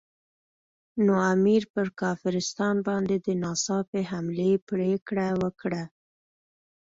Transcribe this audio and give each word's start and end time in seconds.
نو 1.05 1.13
امیر 1.33 1.63
پر 1.73 1.87
کافرستان 2.01 2.75
باندې 2.87 3.15
د 3.19 3.27
ناڅاپي 3.43 4.01
حملې 4.11 4.51
پرېکړه 4.69 5.27
وکړه. 5.41 5.83